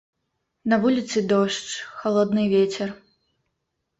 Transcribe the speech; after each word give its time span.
На 0.71 0.75
вуліцы 0.85 1.17
дождж, 1.33 1.67
халодны 1.99 2.43
вецер. 2.55 2.89